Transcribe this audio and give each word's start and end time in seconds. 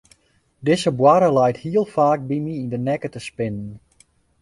Dizze 0.65 0.91
boarre 0.99 1.29
leit 1.37 1.57
hiel 1.63 1.87
faak 1.95 2.19
by 2.29 2.37
my 2.45 2.53
yn 2.61 2.71
de 2.73 2.79
nekke 2.87 3.09
te 3.11 3.21
spinnen. 3.27 3.69